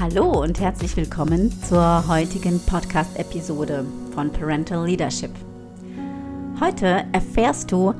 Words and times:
Hallo 0.00 0.40
und 0.40 0.58
herzlich 0.58 0.96
willkommen 0.96 1.52
zur 1.68 2.08
heutigen 2.08 2.58
Podcast-Episode 2.58 3.84
von 4.14 4.32
Parental 4.32 4.86
Leadership. 4.86 5.30
Heute 6.58 7.04
erfährst 7.12 7.70
du, 7.70 7.92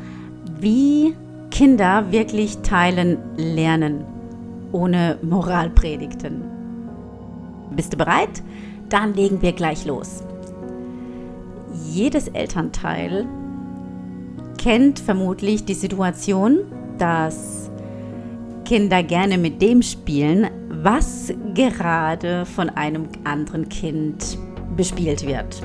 wie 0.61 1.15
Kinder 1.51 2.11
wirklich 2.11 2.57
teilen 2.62 3.19
lernen, 3.37 4.07
ohne 4.73 5.19
Moralpredigten. 5.21 6.43
Bist 7.77 7.93
du 7.93 7.98
bereit? 7.98 8.43
Dann 8.89 9.12
legen 9.12 9.43
wir 9.43 9.53
gleich 9.53 9.85
los. 9.85 10.25
Jedes 11.91 12.29
Elternteil 12.29 13.27
kennt 14.57 15.01
vermutlich 15.01 15.66
die 15.66 15.74
Situation, 15.74 16.60
dass 16.96 17.71
Kinder 18.65 19.02
gerne 19.02 19.37
mit 19.37 19.60
dem 19.60 19.82
spielen, 19.82 20.48
was 20.70 21.33
gerade 21.55 22.47
von 22.47 22.70
einem 22.70 23.09
anderen 23.24 23.69
Kind 23.69 24.38
bespielt 24.77 25.27
wird. 25.27 25.60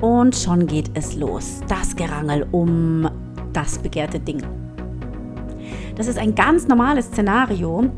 Und 0.00 0.34
schon 0.34 0.66
geht 0.66 0.90
es 0.94 1.14
los. 1.14 1.60
Das 1.68 1.94
Gerangel 1.94 2.46
um 2.50 3.08
das 3.52 3.78
begehrte 3.78 4.18
Ding. 4.18 4.42
Das 5.96 6.06
ist 6.06 6.18
ein 6.18 6.34
ganz 6.34 6.66
normales 6.66 7.06
Szenario 7.06 7.90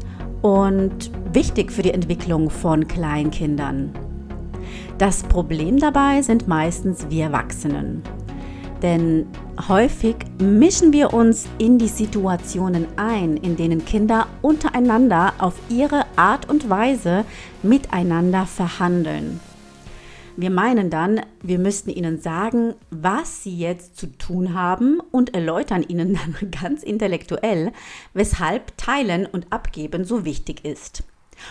und 0.43 1.11
wichtig 1.33 1.71
für 1.71 1.83
die 1.83 1.93
Entwicklung 1.93 2.51
von 2.51 2.89
Kleinkindern. 2.89 3.93
Das 4.99 5.23
Problem 5.23 5.79
dabei 5.79 6.21
sind 6.23 6.49
meistens 6.49 7.07
wir 7.09 7.25
Erwachsenen. 7.25 8.03
Denn 8.83 9.29
häufig 9.69 10.17
mischen 10.39 10.93
wir 10.93 11.15
uns 11.15 11.47
in 11.59 11.79
die 11.79 11.89
Situationen 11.89 12.87
ein, 12.97 13.37
in 13.37 13.57
denen 13.57 13.85
Kinder 13.85 14.27
untereinander 14.43 15.35
auf 15.39 15.55
ihre 15.69 16.05
Art 16.17 16.51
und 16.51 16.69
Weise 16.69 17.25
miteinander 17.63 18.45
verhandeln. 18.45 19.41
Wir 20.37 20.51
meinen 20.51 20.91
dann, 20.91 21.21
wir 21.43 21.59
müssten 21.59 21.91
ihnen 21.91 22.21
sagen, 22.21 22.75
was 22.91 23.45
sie 23.45 23.57
jetzt 23.57 23.99
zu 23.99 24.07
tun 24.07 24.55
haben 24.55 24.99
und 25.11 25.35
erläutern 25.35 25.85
ihnen 25.87 26.15
dann 26.41 26.51
ganz 26.51 26.83
intellektuell, 26.83 27.73
weshalb 28.15 28.77
Teilen 28.79 29.27
und 29.27 29.53
Abgeben 29.53 30.05
so 30.05 30.25
wichtig 30.25 30.65
ist. 30.65 31.05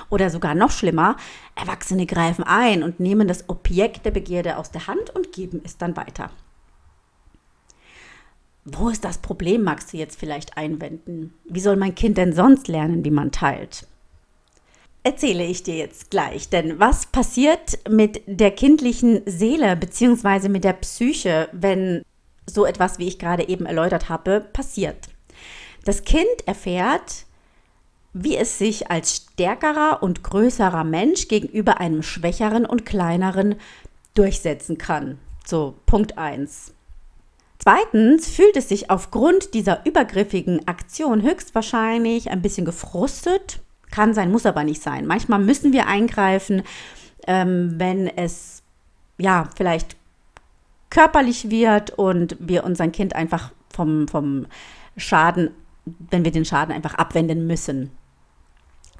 Oder 0.10 0.30
sogar 0.30 0.56
noch 0.56 0.72
schlimmer, 0.72 1.16
Erwachsene 1.56 2.06
greifen 2.06 2.44
ein 2.44 2.82
und 2.84 3.00
nehmen 3.00 3.28
das 3.28 3.50
Objekt 3.50 4.06
der 4.06 4.12
Begierde 4.12 4.58
aus 4.58 4.72
der 4.72 4.88
Hand 4.88 5.10
und 5.12 5.32
geben 5.32 5.62
es 5.64 5.78
dann 5.78 5.96
weiter. 5.96 6.30
Wo 8.64 8.90
ist 8.90 9.04
das 9.04 9.18
Problem, 9.18 9.64
magst 9.64 9.92
du 9.92 9.98
jetzt 9.98 10.20
vielleicht 10.20 10.56
einwenden? 10.56 11.34
Wie 11.46 11.60
soll 11.60 11.78
mein 11.78 11.96
Kind 11.96 12.18
denn 12.18 12.34
sonst 12.34 12.68
lernen, 12.68 13.04
wie 13.04 13.12
man 13.12 13.32
teilt? 13.32 13.88
Erzähle 15.04 15.46
ich 15.46 15.64
dir 15.64 15.78
jetzt 15.78 16.12
gleich, 16.12 16.50
denn 16.50 16.80
was 16.80 17.08
passiert 17.08 17.80
mit 17.90 18.22
der 18.28 18.52
kindlichen 18.52 19.22
Seele 19.26 19.76
bzw. 19.76 20.48
mit 20.48 20.64
der 20.64 20.74
Psyche, 20.74 21.50
wenn 21.54 22.04
so 22.46 22.66
etwas, 22.66 23.00
wie 23.00 23.08
ich 23.08 23.18
gerade 23.18 23.48
eben 23.50 23.66
erläutert 23.66 24.10
habe, 24.10 24.42
passiert? 24.54 25.10
Das 25.84 26.04
Kind 26.04 26.46
erfährt, 26.46 27.26
wie 28.14 28.38
es 28.38 28.60
sich 28.60 28.92
als 28.92 29.16
stärkerer 29.16 30.04
und 30.04 30.24
größerer 30.24 30.84
Mensch 30.84 31.28
gegenüber 31.28 31.80
einem 31.80 32.04
schwächeren 32.04 32.68
und 32.68 32.86
kleineren 32.86 33.56
durchsetzen 34.14 34.78
kann. 34.78 35.18
So, 35.48 35.74
Punkt 35.88 36.20
1. 36.20 36.74
Zweitens 37.64 38.28
fühlt 38.28 38.58
es 38.58 38.70
sich 38.70 38.90
aufgrund 38.90 39.54
dieser 39.54 39.86
übergriffigen 39.86 40.68
Aktion 40.68 41.22
höchstwahrscheinlich 41.22 42.32
ein 42.32 42.42
bisschen 42.42 42.66
gefrustet. 42.66 43.60
Kann 43.92 44.16
sein, 44.16 44.32
muss 44.32 44.48
aber 44.48 44.64
nicht 44.64 44.82
sein. 44.82 45.06
Manchmal 45.06 45.40
müssen 45.40 45.72
wir 45.72 45.86
eingreifen, 45.86 46.64
ähm, 47.28 47.76
wenn 47.78 48.08
es 48.08 48.64
ja 49.20 49.48
vielleicht 49.56 49.96
körperlich 50.90 51.52
wird 51.52 51.92
und 51.92 52.36
wir 52.40 52.64
unser 52.64 52.88
Kind 52.88 53.16
einfach 53.16 53.52
vom, 53.70 54.08
vom 54.08 54.48
Schaden, 54.98 55.52
wenn 55.86 56.26
wir 56.26 56.32
den 56.32 56.46
Schaden 56.46 56.74
einfach 56.74 56.96
abwenden 56.96 57.46
müssen. 57.46 57.92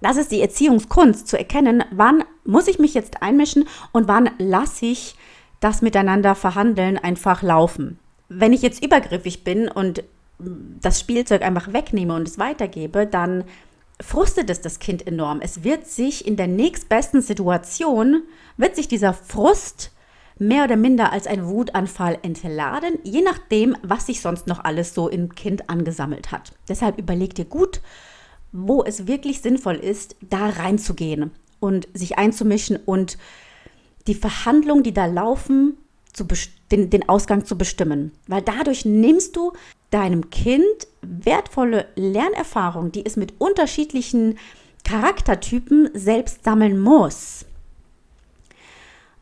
Das 0.02 0.18
ist 0.18 0.32
die 0.32 0.42
Erziehungskunst, 0.42 1.28
zu 1.28 1.36
erkennen, 1.36 1.84
wann 1.90 2.24
muss 2.46 2.68
ich 2.68 2.78
mich 2.78 2.94
jetzt 2.94 3.24
einmischen 3.24 3.68
und 3.92 4.08
wann 4.08 4.30
lasse 4.38 4.86
ich 4.86 5.16
das 5.62 5.82
Miteinander 5.82 6.36
verhandeln 6.36 7.00
einfach 7.00 7.42
laufen 7.42 7.98
wenn 8.34 8.54
ich 8.54 8.62
jetzt 8.62 8.84
übergriffig 8.84 9.44
bin 9.44 9.68
und 9.68 10.04
das 10.40 11.00
Spielzeug 11.00 11.42
einfach 11.42 11.74
wegnehme 11.74 12.16
und 12.16 12.28
es 12.28 12.40
weitergebe, 12.40 13.06
dann 13.06 13.44
frustet 14.00 14.50
es 14.50 14.62
das 14.62 14.80
Kind 14.80 15.06
enorm. 15.06 15.42
Es 15.42 15.64
wird 15.64 15.86
sich 15.86 16.26
in 16.26 16.38
der 16.38 16.48
nächstbesten 16.48 17.22
Situation, 17.22 18.24
wird 18.58 18.76
sich 18.76 18.88
dieser 18.88 19.14
Frust 19.14 19.92
mehr 20.40 20.64
oder 20.64 20.78
minder 20.78 21.12
als 21.12 21.28
ein 21.28 21.46
Wutanfall 21.46 22.18
entladen, 22.24 22.98
je 23.04 23.22
nachdem, 23.22 23.76
was 23.84 24.08
sich 24.08 24.22
sonst 24.22 24.48
noch 24.48 24.64
alles 24.64 24.96
so 24.96 25.08
im 25.08 25.36
Kind 25.36 25.70
angesammelt 25.70 26.32
hat. 26.32 26.54
Deshalb 26.68 26.98
überleg 26.98 27.36
dir 27.36 27.46
gut, 27.46 27.82
wo 28.52 28.84
es 28.84 29.08
wirklich 29.08 29.42
sinnvoll 29.42 29.76
ist, 29.76 30.16
da 30.22 30.48
reinzugehen 30.50 31.32
und 31.60 31.88
sich 31.94 32.18
einzumischen 32.18 32.78
und 32.78 33.18
die 34.08 34.16
Verhandlungen, 34.16 34.84
die 34.84 34.94
da 34.94 35.06
laufen, 35.06 35.78
zu 36.12 36.26
den, 36.72 36.90
den 36.90 37.08
Ausgang 37.08 37.46
zu 37.46 37.58
bestimmen. 37.58 38.12
Weil 38.28 38.42
dadurch 38.42 38.86
nimmst 38.86 39.36
du 39.36 39.54
deinem 39.90 40.30
Kind 40.30 40.88
wertvolle 41.02 41.88
Lernerfahrungen, 41.96 42.92
die 42.92 43.06
es 43.06 43.18
mit 43.18 43.34
unterschiedlichen 43.40 44.38
Charaktertypen 44.84 45.90
selbst 45.94 46.44
sammeln 46.44 46.80
muss. 46.80 47.46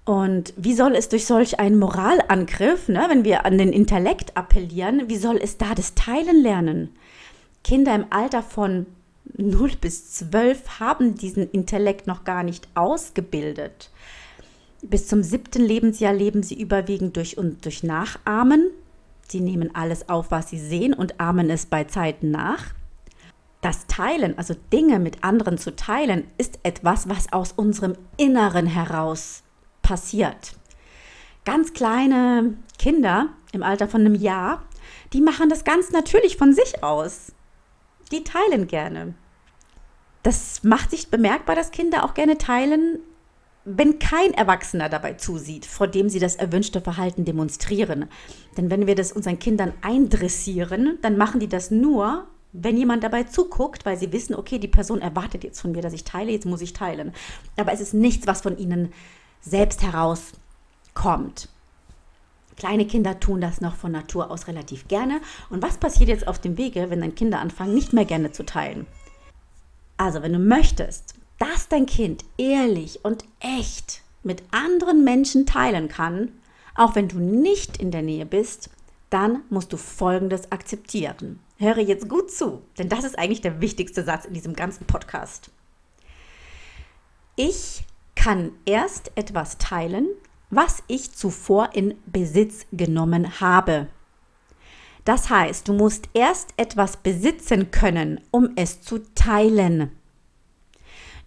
Und 0.05 0.53
wie 0.57 0.73
soll 0.73 0.95
es 0.95 1.09
durch 1.09 1.25
solch 1.25 1.59
einen 1.59 1.77
Moralangriff, 1.77 2.87
ne, 2.87 3.05
wenn 3.09 3.23
wir 3.23 3.45
an 3.45 3.57
den 3.57 3.71
Intellekt 3.71 4.35
appellieren, 4.35 5.07
wie 5.07 5.17
soll 5.17 5.37
es 5.37 5.57
da 5.57 5.75
das 5.75 5.93
Teilen 5.93 6.41
lernen? 6.41 6.95
Kinder 7.63 7.93
im 7.93 8.05
Alter 8.09 8.41
von 8.41 8.87
0 9.37 9.73
bis 9.79 10.11
12 10.13 10.79
haben 10.79 11.15
diesen 11.15 11.49
Intellekt 11.51 12.07
noch 12.07 12.23
gar 12.23 12.43
nicht 12.43 12.67
ausgebildet. 12.73 13.91
Bis 14.81 15.07
zum 15.07 15.23
siebten 15.23 15.61
Lebensjahr 15.61 16.13
leben 16.13 16.43
sie 16.43 16.59
überwiegend 16.59 17.17
durch 17.17 17.37
und 17.37 17.65
durch 17.65 17.83
Nachahmen. 17.83 18.71
Sie 19.27 19.41
nehmen 19.41 19.75
alles 19.75 20.09
auf, 20.09 20.31
was 20.31 20.49
sie 20.49 20.59
sehen 20.59 20.93
und 20.93 21.19
ahmen 21.19 21.49
es 21.49 21.65
bei 21.65 21.83
Zeiten 21.83 22.31
nach. 22.31 22.73
Das 23.61 23.87
Teilen, 23.87 24.37
also 24.37 24.55
Dinge 24.71 24.99
mit 24.99 25.23
anderen 25.23 25.57
zu 25.57 25.75
teilen, 25.75 26.25
ist 26.37 26.59
etwas, 26.63 27.09
was 27.09 27.33
aus 27.33 27.51
unserem 27.51 27.95
Inneren 28.15 28.65
heraus 28.65 29.43
passiert. 29.81 30.55
Ganz 31.43 31.73
kleine 31.73 32.53
Kinder 32.77 33.29
im 33.51 33.63
Alter 33.63 33.89
von 33.89 34.01
einem 34.01 34.15
Jahr, 34.15 34.63
die 35.11 35.21
machen 35.21 35.49
das 35.49 35.65
ganz 35.65 35.91
natürlich 35.91 36.37
von 36.37 36.53
sich 36.53 36.83
aus. 36.83 37.33
Die 38.11 38.23
teilen 38.23 38.67
gerne. 38.67 39.13
Das 40.23 40.63
macht 40.63 40.91
sich 40.91 41.09
bemerkbar, 41.09 41.55
dass 41.55 41.71
Kinder 41.71 42.03
auch 42.03 42.13
gerne 42.13 42.37
teilen, 42.37 42.99
wenn 43.65 43.99
kein 43.99 44.33
Erwachsener 44.33 44.89
dabei 44.89 45.13
zusieht, 45.13 45.65
vor 45.65 45.87
dem 45.87 46.09
sie 46.09 46.19
das 46.19 46.35
erwünschte 46.35 46.81
Verhalten 46.81 47.25
demonstrieren. 47.25 48.05
Denn 48.57 48.69
wenn 48.69 48.87
wir 48.87 48.95
das 48.95 49.11
unseren 49.11 49.39
Kindern 49.39 49.73
eindressieren, 49.81 50.97
dann 51.01 51.17
machen 51.17 51.39
die 51.39 51.49
das 51.49 51.69
nur, 51.69 52.27
wenn 52.51 52.77
jemand 52.77 53.03
dabei 53.03 53.23
zuguckt, 53.23 53.85
weil 53.85 53.97
sie 53.97 54.11
wissen, 54.11 54.33
okay, 54.33 54.57
die 54.57 54.67
Person 54.67 55.01
erwartet 55.01 55.43
jetzt 55.43 55.61
von 55.61 55.71
mir, 55.71 55.81
dass 55.81 55.93
ich 55.93 56.03
teile, 56.03 56.31
jetzt 56.31 56.45
muss 56.45 56.61
ich 56.61 56.73
teilen. 56.73 57.13
Aber 57.57 57.71
es 57.71 57.81
ist 57.81 57.93
nichts, 57.93 58.27
was 58.27 58.41
von 58.41 58.57
ihnen 58.57 58.91
selbst 59.41 59.83
herauskommt. 59.83 61.49
Kleine 62.55 62.85
Kinder 62.87 63.19
tun 63.19 63.39
das 63.39 63.61
noch 63.61 63.75
von 63.75 63.91
Natur 63.91 64.31
aus 64.31 64.47
relativ 64.47 64.87
gerne. 64.87 65.21
Und 65.49 65.61
was 65.61 65.77
passiert 65.77 66.09
jetzt 66.09 66.27
auf 66.27 66.39
dem 66.39 66.57
Wege, 66.57 66.89
wenn 66.89 67.01
dann 67.01 67.15
Kinder 67.15 67.39
anfangen, 67.39 67.73
nicht 67.73 67.93
mehr 67.93 68.05
gerne 68.05 68.31
zu 68.31 68.43
teilen? 68.43 68.85
Also, 69.95 70.21
wenn 70.21 70.33
du 70.33 70.39
möchtest, 70.39 71.13
dass 71.39 71.67
dein 71.67 71.85
Kind 71.85 72.25
ehrlich 72.37 73.03
und 73.03 73.25
echt 73.39 74.01
mit 74.23 74.43
anderen 74.51 75.03
Menschen 75.03 75.45
teilen 75.45 75.87
kann, 75.87 76.31
auch 76.75 76.95
wenn 76.95 77.07
du 77.07 77.19
nicht 77.19 77.77
in 77.77 77.91
der 77.91 78.01
Nähe 78.01 78.25
bist, 78.25 78.69
dann 79.09 79.43
musst 79.49 79.73
du 79.73 79.77
Folgendes 79.77 80.51
akzeptieren. 80.51 81.39
Höre 81.57 81.79
jetzt 81.79 82.07
gut 82.07 82.31
zu, 82.31 82.61
denn 82.77 82.89
das 82.89 83.03
ist 83.03 83.17
eigentlich 83.17 83.41
der 83.41 83.59
wichtigste 83.59 84.03
Satz 84.03 84.25
in 84.25 84.33
diesem 84.33 84.53
ganzen 84.53 84.85
Podcast. 84.85 85.51
Ich 87.35 87.83
kann 88.15 88.51
erst 88.65 89.11
etwas 89.15 89.57
teilen, 89.57 90.07
was 90.49 90.83
ich 90.87 91.11
zuvor 91.11 91.69
in 91.73 91.95
Besitz 92.05 92.65
genommen 92.71 93.39
habe. 93.39 93.87
Das 95.05 95.29
heißt, 95.29 95.67
du 95.67 95.73
musst 95.73 96.09
erst 96.13 96.53
etwas 96.57 96.97
besitzen 96.97 97.71
können, 97.71 98.21
um 98.31 98.49
es 98.55 98.81
zu 98.81 98.99
teilen. 99.15 99.91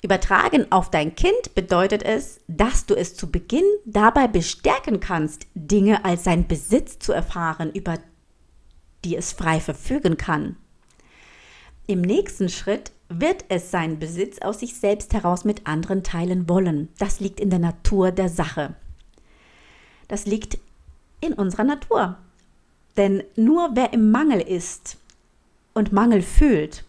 Übertragen 0.03 0.71
auf 0.73 0.91
dein 0.91 1.15
Kind 1.15 1.55
bedeutet 1.55 2.03
es, 2.03 2.41
dass 2.49 2.87
du 2.87 2.95
es 2.95 3.15
zu 3.15 3.31
Beginn 3.31 3.65
dabei 3.85 4.27
bestärken 4.27 4.99
kannst, 4.99 5.47
Dinge 5.55 6.05
als 6.05 6.25
sein 6.25 6.49
Besitz 6.49 6.99
zu 6.99 7.13
erfahren, 7.13 7.71
über 7.73 7.99
die 9.05 9.17
es 9.17 9.33
frei 9.33 9.61
verfügen 9.61 10.17
kann. 10.17 10.57
Im 11.87 12.01
nächsten 12.01 12.49
Schritt 12.49 12.91
wird 13.09 13.45
es 13.49 13.71
seinen 13.71 14.01
Besitz 14.01 14.41
aus 14.41 14.61
sich 14.61 14.75
selbst 14.75 15.15
heraus 15.15 15.45
mit 15.45 15.69
anderen 15.69 16.03
teilen 16.03 16.49
wollen. 16.49 16.89
Das 16.99 17.21
liegt 17.21 17.39
in 17.39 17.51
der 17.51 17.59
Natur 17.61 18.11
der 18.11 18.29
Sache. 18.29 18.75
Das 20.09 20.27
liegt 20.27 20.59
in 21.21 21.33
unserer 21.33 21.65
Natur. 21.65 22.17
Denn 22.97 23.23
nur 23.37 23.71
wer 23.75 23.93
im 23.93 24.11
Mangel 24.11 24.41
ist 24.41 24.97
und 25.75 25.93
Mangel 25.93 26.23
fühlt 26.23 26.85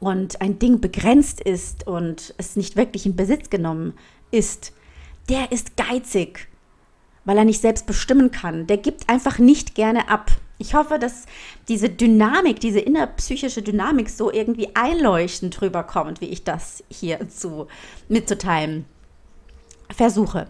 und 0.00 0.40
ein 0.40 0.58
Ding 0.58 0.80
begrenzt 0.80 1.40
ist 1.40 1.86
und 1.86 2.34
es 2.36 2.56
nicht 2.56 2.76
wirklich 2.76 3.06
in 3.06 3.16
Besitz 3.16 3.50
genommen 3.50 3.94
ist, 4.30 4.72
der 5.28 5.52
ist 5.52 5.76
geizig, 5.76 6.48
weil 7.24 7.38
er 7.38 7.44
nicht 7.44 7.60
selbst 7.60 7.86
bestimmen 7.86 8.30
kann. 8.30 8.66
Der 8.66 8.76
gibt 8.76 9.08
einfach 9.08 9.38
nicht 9.38 9.74
gerne 9.74 10.08
ab. 10.08 10.30
Ich 10.58 10.74
hoffe, 10.74 10.98
dass 10.98 11.26
diese 11.68 11.88
Dynamik, 11.88 12.60
diese 12.60 12.80
innerpsychische 12.80 13.62
Dynamik 13.62 14.08
so 14.08 14.30
irgendwie 14.32 14.68
einleuchtend 14.74 15.58
drüber 15.60 15.82
kommt, 15.82 16.20
wie 16.20 16.28
ich 16.28 16.44
das 16.44 16.84
hier 16.88 17.28
zu, 17.28 17.66
mitzuteilen 18.08 18.84
versuche. 19.90 20.48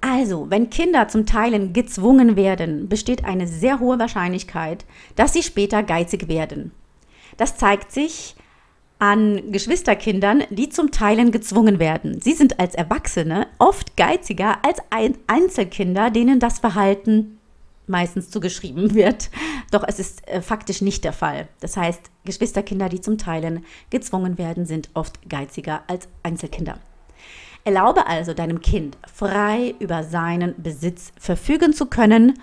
Also, 0.00 0.48
wenn 0.48 0.70
Kinder 0.70 1.08
zum 1.08 1.26
Teilen 1.26 1.72
gezwungen 1.72 2.36
werden, 2.36 2.88
besteht 2.88 3.24
eine 3.24 3.46
sehr 3.46 3.80
hohe 3.80 3.98
Wahrscheinlichkeit, 3.98 4.86
dass 5.14 5.34
sie 5.34 5.42
später 5.42 5.82
geizig 5.82 6.28
werden. 6.28 6.72
Das 7.40 7.56
zeigt 7.56 7.90
sich 7.90 8.36
an 8.98 9.50
Geschwisterkindern, 9.50 10.44
die 10.50 10.68
zum 10.68 10.90
Teilen 10.90 11.32
gezwungen 11.32 11.78
werden. 11.78 12.20
Sie 12.20 12.34
sind 12.34 12.60
als 12.60 12.74
Erwachsene 12.74 13.46
oft 13.58 13.96
geiziger 13.96 14.58
als 14.62 14.82
Einzelkinder, 15.26 16.10
denen 16.10 16.38
das 16.38 16.58
Verhalten 16.58 17.38
meistens 17.86 18.28
zugeschrieben 18.28 18.94
wird. 18.94 19.30
Doch 19.70 19.84
es 19.88 19.98
ist 19.98 20.28
äh, 20.28 20.42
faktisch 20.42 20.82
nicht 20.82 21.02
der 21.02 21.14
Fall. 21.14 21.48
Das 21.60 21.78
heißt, 21.78 22.02
Geschwisterkinder, 22.26 22.90
die 22.90 23.00
zum 23.00 23.16
Teilen 23.16 23.64
gezwungen 23.88 24.36
werden, 24.36 24.66
sind 24.66 24.90
oft 24.92 25.26
geiziger 25.26 25.82
als 25.86 26.08
Einzelkinder. 26.22 26.78
Erlaube 27.64 28.06
also 28.06 28.34
deinem 28.34 28.60
Kind 28.60 28.98
frei 29.10 29.74
über 29.78 30.04
seinen 30.04 30.62
Besitz 30.62 31.12
verfügen 31.18 31.72
zu 31.72 31.86
können 31.86 32.38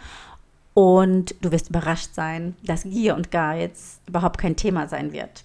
und 0.77 1.33
du 1.41 1.51
wirst 1.51 1.69
überrascht 1.69 2.13
sein, 2.13 2.55
dass 2.63 2.83
Gier 2.83 3.15
und 3.15 3.31
Geiz 3.31 3.99
überhaupt 4.05 4.37
kein 4.37 4.55
Thema 4.55 4.87
sein 4.87 5.11
wird. 5.11 5.43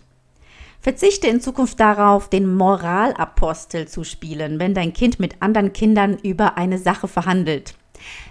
Verzichte 0.79 1.27
in 1.27 1.41
Zukunft 1.41 1.81
darauf, 1.81 2.29
den 2.29 2.55
Moralapostel 2.55 3.89
zu 3.89 4.05
spielen, 4.05 4.61
wenn 4.61 4.75
dein 4.75 4.93
Kind 4.93 5.21
mit 5.21 5.41
anderen 5.41 5.73
Kindern 5.73 6.19
über 6.19 6.59
eine 6.59 6.77
Sache 6.77 7.09
verhandelt. 7.09 7.75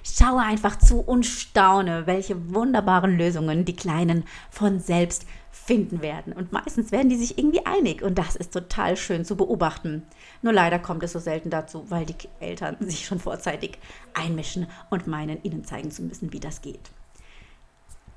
Schaue 0.03 0.41
einfach 0.41 0.77
zu 0.77 0.99
und 0.99 1.25
staune, 1.25 2.05
welche 2.05 2.53
wunderbaren 2.53 3.17
Lösungen 3.17 3.65
die 3.65 3.75
Kleinen 3.75 4.23
von 4.51 4.79
selbst 4.79 5.25
finden 5.51 6.01
werden. 6.01 6.33
Und 6.33 6.51
meistens 6.51 6.91
werden 6.91 7.09
die 7.09 7.17
sich 7.17 7.37
irgendwie 7.37 7.65
einig 7.65 8.01
und 8.01 8.17
das 8.17 8.35
ist 8.35 8.53
total 8.53 8.95
schön 8.97 9.25
zu 9.25 9.35
beobachten. 9.35 10.03
Nur 10.41 10.53
leider 10.53 10.79
kommt 10.79 11.03
es 11.03 11.11
so 11.11 11.19
selten 11.19 11.49
dazu, 11.49 11.85
weil 11.89 12.05
die 12.05 12.15
Eltern 12.39 12.77
sich 12.79 13.05
schon 13.05 13.19
vorzeitig 13.19 13.77
einmischen 14.13 14.67
und 14.89 15.07
meinen, 15.07 15.43
ihnen 15.43 15.65
zeigen 15.65 15.91
zu 15.91 16.03
müssen, 16.03 16.33
wie 16.33 16.39
das 16.39 16.61
geht. 16.61 16.91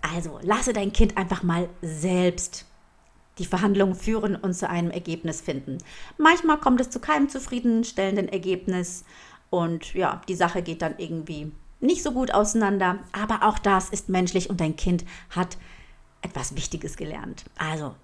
Also 0.00 0.38
lasse 0.42 0.72
dein 0.72 0.92
Kind 0.92 1.16
einfach 1.16 1.42
mal 1.42 1.68
selbst 1.82 2.66
die 3.38 3.46
Verhandlungen 3.46 3.96
führen 3.96 4.36
und 4.36 4.54
zu 4.54 4.68
einem 4.68 4.90
Ergebnis 4.90 5.40
finden. 5.40 5.78
Manchmal 6.18 6.58
kommt 6.58 6.80
es 6.80 6.90
zu 6.90 7.00
keinem 7.00 7.28
zufriedenstellenden 7.28 8.28
Ergebnis 8.28 9.04
und 9.50 9.94
ja, 9.94 10.20
die 10.28 10.36
Sache 10.36 10.62
geht 10.62 10.82
dann 10.82 10.94
irgendwie 10.98 11.50
nicht 11.80 12.02
so 12.02 12.12
gut 12.12 12.32
auseinander. 12.32 12.98
Aber 13.12 13.42
auch 13.42 13.58
das 13.58 13.90
ist 13.90 14.08
menschlich 14.08 14.50
und 14.50 14.60
dein 14.60 14.76
Kind 14.76 15.04
hat 15.30 15.58
etwas 16.24 16.56
Wichtiges 16.56 16.96
gelernt. 16.96 17.44
Also 17.58 17.94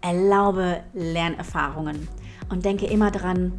erlaube 0.00 0.82
Lernerfahrungen 0.94 2.08
und 2.48 2.64
denke 2.64 2.86
immer 2.86 3.10
dran, 3.10 3.52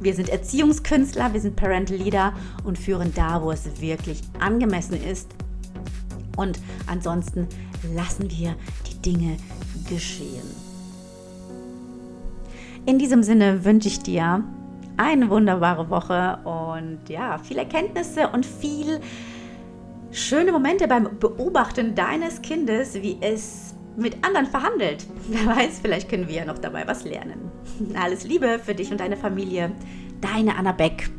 wir 0.00 0.14
sind 0.14 0.28
Erziehungskünstler, 0.28 1.32
wir 1.32 1.40
sind 1.40 1.56
Parental 1.56 1.96
Leader 1.96 2.32
und 2.64 2.78
führen 2.78 3.12
da, 3.14 3.42
wo 3.42 3.50
es 3.50 3.80
wirklich 3.80 4.20
angemessen 4.38 5.02
ist. 5.02 5.30
Und 6.36 6.58
ansonsten 6.86 7.48
lassen 7.94 8.30
wir 8.30 8.56
die 8.90 9.00
Dinge 9.00 9.36
geschehen. 9.88 10.42
In 12.86 12.98
diesem 12.98 13.22
Sinne 13.22 13.64
wünsche 13.64 13.88
ich 13.88 14.00
dir 14.00 14.44
eine 14.96 15.30
wunderbare 15.30 15.88
Woche 15.88 16.38
und 16.44 17.08
ja, 17.08 17.38
viele 17.38 17.60
Erkenntnisse 17.60 18.28
und 18.28 18.44
viel 18.44 19.00
schöne 20.14 20.52
Momente 20.52 20.86
beim 20.88 21.18
Beobachten 21.18 21.94
deines 21.94 22.40
Kindes, 22.40 22.94
wie 22.94 23.18
es 23.20 23.74
mit 23.96 24.24
anderen 24.24 24.46
verhandelt. 24.46 25.06
Wer 25.28 25.46
weiß, 25.46 25.80
vielleicht 25.82 26.08
können 26.08 26.28
wir 26.28 26.36
ja 26.36 26.44
noch 26.44 26.58
dabei 26.58 26.86
was 26.86 27.04
lernen. 27.04 27.50
Alles 28.00 28.24
Liebe 28.24 28.58
für 28.58 28.74
dich 28.74 28.90
und 28.90 29.00
deine 29.00 29.16
Familie. 29.16 29.72
Deine 30.20 30.56
Anna 30.56 30.72
Beck. 30.72 31.10